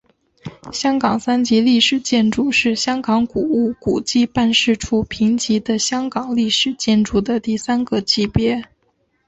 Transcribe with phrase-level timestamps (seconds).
[0.73, 8.63] 香港三级历史建筑是香港古物古迹办事处评级的香港历史建筑的第三个级别。